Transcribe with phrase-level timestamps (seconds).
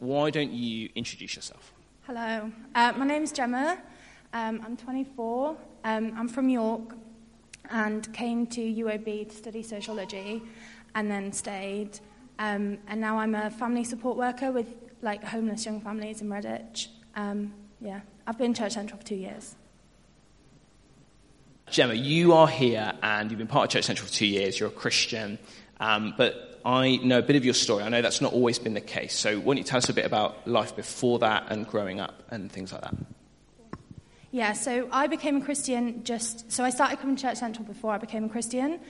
[0.00, 1.72] Why don't you introduce yourself?
[2.02, 3.78] Hello, uh, my name is Gemma.
[4.32, 5.56] Um, I'm 24.
[5.84, 6.94] Um, I'm from York
[7.70, 10.42] and came to UOB to study sociology
[10.94, 11.98] and then stayed.
[12.38, 14.68] Um, and now I'm a family support worker with
[15.02, 16.88] like homeless young families in Redditch.
[17.16, 19.56] Um, yeah, I've been Church Central for two years.
[21.70, 24.60] Gemma, you are here and you've been part of Church Central for two years.
[24.60, 25.38] You're a Christian,
[25.80, 27.82] um, but I know a bit of your story.
[27.82, 29.16] I know that's not always been the case.
[29.16, 32.22] So, why don't you tell us a bit about life before that and growing up
[32.30, 32.94] and things like that?
[34.30, 37.92] Yeah, so I became a Christian just so I started coming to Church Central before
[37.92, 38.80] I became a Christian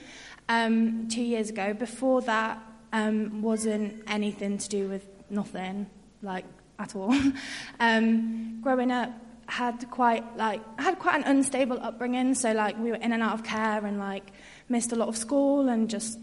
[0.49, 1.73] um, two years ago.
[1.73, 5.87] Before that, um, wasn't anything to do with nothing,
[6.21, 6.43] like
[6.77, 7.15] at all.
[7.79, 9.13] um, growing up,
[9.45, 12.33] had quite like had quite an unstable upbringing.
[12.35, 14.31] So like we were in and out of care and like
[14.67, 16.19] missed a lot of school and just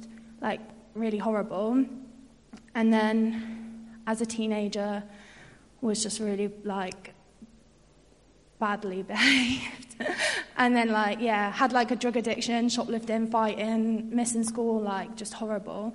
[0.47, 0.61] like
[0.95, 1.85] really horrible.
[2.75, 3.11] And then
[4.07, 5.03] as a teenager,
[5.81, 7.15] was just really like
[8.59, 9.97] badly behaved.
[10.57, 15.35] and then like yeah, had like a drug addiction, shoplifting, fighting, missing school, like just
[15.35, 15.95] horrible.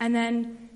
[0.00, 0.67] And then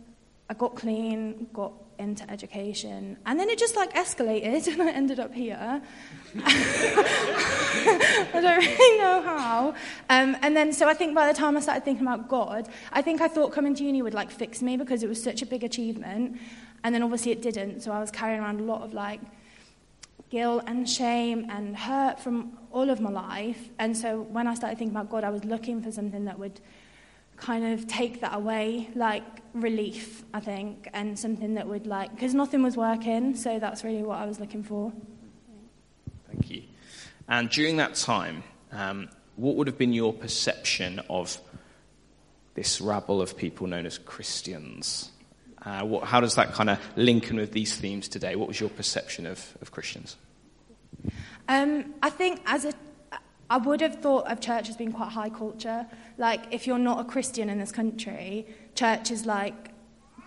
[0.52, 5.18] I got clean, got into education, and then it just like escalated, and I ended
[5.18, 5.80] up here.
[6.44, 9.74] I don't really know how.
[10.10, 13.00] Um, and then, so I think by the time I started thinking about God, I
[13.00, 15.46] think I thought coming to uni would like fix me because it was such a
[15.46, 16.38] big achievement.
[16.84, 17.80] And then obviously it didn't.
[17.80, 19.22] So I was carrying around a lot of like
[20.28, 23.70] guilt and shame and hurt from all of my life.
[23.78, 26.60] And so when I started thinking about God, I was looking for something that would
[27.36, 32.34] kind of take that away, like relief, I think, and something that would like, because
[32.34, 34.92] nothing was working, so that's really what I was looking for.
[36.30, 36.62] Thank you.
[37.28, 41.38] And during that time, um, what would have been your perception of
[42.54, 45.10] this rabble of people known as Christians?
[45.64, 48.36] Uh, what, how does that kind of link in with these themes today?
[48.36, 50.16] What was your perception of, of Christians?
[51.48, 52.72] Um, I think as a
[53.52, 55.86] I would have thought of church as being quite high culture.
[56.16, 59.72] Like, if you're not a Christian in this country, church is like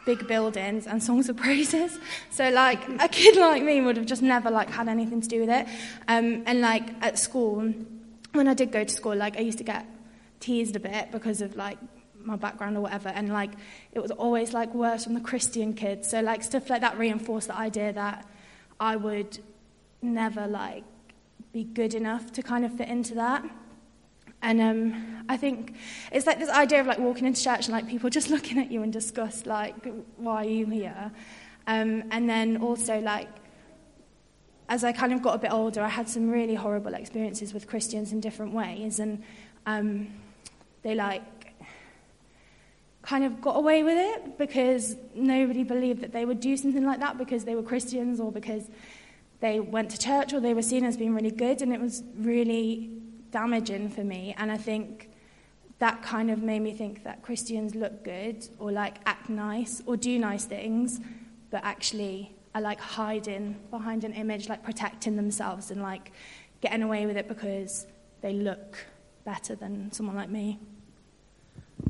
[0.06, 1.98] big buildings and songs of praises.
[2.30, 5.40] So, like, a kid like me would have just never like had anything to do
[5.40, 5.66] with it.
[6.08, 7.74] Um, and like at school,
[8.34, 9.88] when I did go to school, like I used to get
[10.40, 11.80] teased a bit because of like
[12.16, 13.54] my background or whatever, and like
[13.92, 16.12] it was always like worse from the Christian kids.
[16.12, 18.24] So like stuff like that reinforced the idea that
[18.80, 19.40] I would
[20.04, 20.84] never like
[21.56, 23.42] be good enough to kind of fit into that.
[24.42, 25.74] And um, I think
[26.12, 28.70] it's like this idea of like walking into church and like people just looking at
[28.70, 29.74] you in disgust, like,
[30.18, 31.14] why are you here?
[31.66, 33.30] Um, and then also like,
[34.68, 37.68] as I kind of got a bit older, I had some really horrible experiences with
[37.68, 39.24] Christians in different ways, and
[39.66, 40.10] um,
[40.82, 41.24] they like
[43.02, 47.00] kind of got away with it because nobody believed that they would do something like
[47.00, 48.70] that because they were Christians or because
[49.46, 52.04] they went to church or they were seen as being really good, and it was
[52.18, 52.90] really
[53.30, 54.34] damaging for me.
[54.40, 55.12] And I think
[55.78, 59.98] that kind of made me think that Christians look good or like act nice or
[59.98, 61.00] do nice things,
[61.52, 66.12] but actually are like hiding behind an image, like protecting themselves and like
[66.62, 67.86] getting away with it because
[68.22, 68.84] they look
[69.26, 70.58] better than someone like me.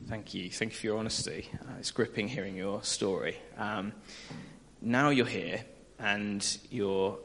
[0.10, 0.50] Thank you.
[0.50, 1.48] Thank you for your honesty.
[1.62, 3.38] Uh, it's gripping hearing your story.
[3.58, 3.94] Um,
[4.82, 5.64] now you're here
[6.00, 7.18] and you're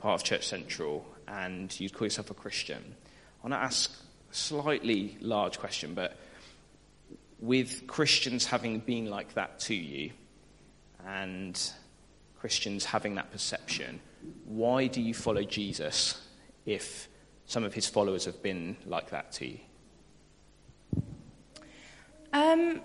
[0.00, 2.82] part of Church Central and you'd call yourself a Christian,
[3.42, 3.92] I want to ask
[4.30, 6.16] a slightly large question, but
[7.38, 10.10] with Christians having been like that to you
[11.06, 11.60] and
[12.38, 14.00] Christians having that perception,
[14.44, 16.20] why do you follow Jesus
[16.66, 17.08] if
[17.46, 19.58] some of his followers have been like that to you?
[22.32, 22.80] Um,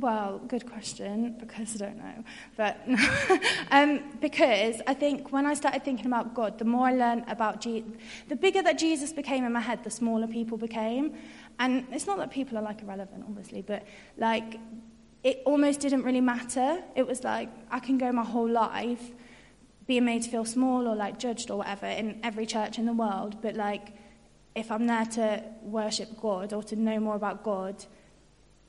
[0.00, 2.24] well, good question, because I don't know.
[2.56, 2.80] But
[3.70, 7.60] um, because I think when I started thinking about God, the more I learned about
[7.60, 7.90] Jesus,
[8.28, 11.14] the bigger that Jesus became in my head, the smaller people became.
[11.58, 13.84] And it's not that people are like irrelevant, obviously, but
[14.18, 14.58] like
[15.24, 16.82] it almost didn't really matter.
[16.94, 19.10] It was like I can go my whole life
[19.86, 22.92] being made to feel small or like judged or whatever in every church in the
[22.92, 23.92] world, but like
[24.54, 27.84] if I'm there to worship God or to know more about God,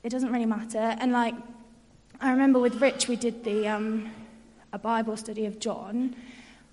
[0.02, 0.96] it doesn't really matter.
[1.00, 1.34] And like,
[2.20, 4.10] I remember with Rich, we did the um,
[4.72, 6.14] a Bible study of John,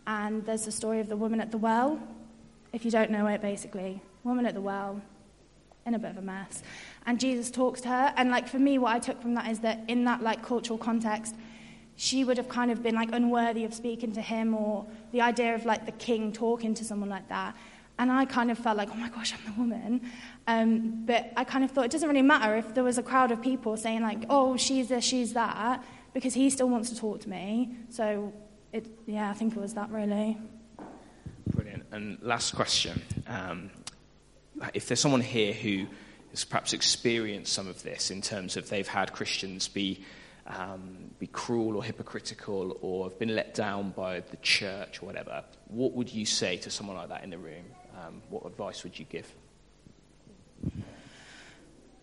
[0.08, 2.00] and there's the story of the woman at the well.
[2.74, 5.02] If you don't know it, basically, woman at the well,
[5.86, 6.64] in a bit of a mess,
[7.06, 8.14] and Jesus talks to her.
[8.18, 10.78] And like for me, what I took from that is that in that like cultural
[10.78, 11.36] context,
[11.96, 15.56] she would have kind of been like unworthy of speaking to him, or the idea
[15.56, 17.56] of like the king talking to someone like that.
[17.98, 20.02] And I kind of felt like, oh my gosh, I'm the woman.
[20.48, 23.32] Um, but I kind of thought it doesn't really matter if there was a crowd
[23.32, 25.84] of people saying, like, oh, she's this, she's that,
[26.14, 27.76] because he still wants to talk to me.
[27.90, 28.34] So
[28.74, 30.38] it, yeah, I think it was that really.
[31.48, 31.84] Brilliant.
[31.92, 33.02] And last question.
[33.28, 33.70] Um,
[34.74, 35.86] if there's someone here who
[36.32, 40.04] has perhaps experienced some of this in terms of they've had Christians be,
[40.48, 45.44] um, be cruel or hypocritical or have been let down by the church or whatever,
[45.68, 47.64] what would you say to someone like that in the room?
[47.98, 49.32] Um, what advice would you give?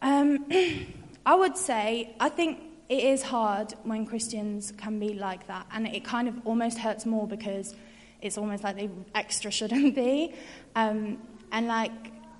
[0.01, 0.47] Um,
[1.27, 5.87] I would say, I think it is hard when Christians can be like that, and
[5.87, 7.75] it kind of almost hurts more because
[8.21, 10.35] it's almost like they extra shouldn't be.
[10.75, 11.19] Um,
[11.51, 11.93] and like,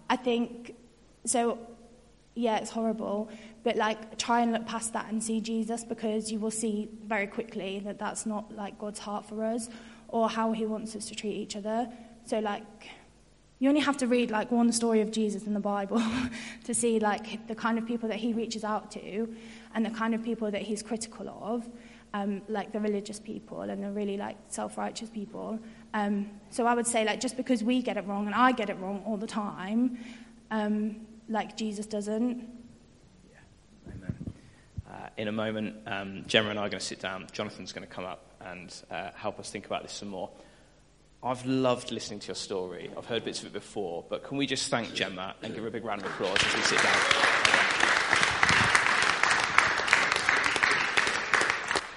[0.09, 0.75] I think,
[1.25, 1.59] so
[2.35, 3.29] yeah, it's horrible,
[3.63, 7.27] but like, try and look past that and see Jesus because you will see very
[7.27, 9.69] quickly that that's not like God's heart for us
[10.09, 11.89] or how he wants us to treat each other.
[12.25, 12.63] So, like,
[13.63, 16.03] you only have to read like one story of Jesus in the Bible
[16.65, 19.33] to see like the kind of people that he reaches out to
[19.73, 21.69] and the kind of people that he's critical of,
[22.13, 25.61] um, like the religious people and the really like self-righteous people.
[25.95, 28.69] Um, so I would say like just because we get it wrong and I get
[28.69, 29.97] it wrong all the time,
[30.51, 30.97] um,
[31.29, 32.45] like Jesus doesn't.
[33.31, 34.33] Yeah, amen.
[34.91, 37.29] Uh, in a moment, um, Gemma and I are going to sit down.
[37.31, 40.31] Jonathan's going to come up and uh, help us think about this some more.
[41.25, 42.91] I've loved listening to your story.
[42.97, 45.69] I've heard bits of it before, but can we just thank Gemma and give her
[45.69, 47.82] a big round of applause as we sit down?